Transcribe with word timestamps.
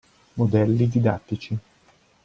Modelli 0.33 0.89
didattici. 0.89 1.57